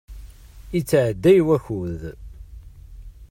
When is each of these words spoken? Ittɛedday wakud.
Ittɛedday 0.79 1.39
wakud. 1.47 2.01